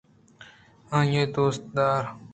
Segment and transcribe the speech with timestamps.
[0.97, 2.03] آئی ءِ دوست دار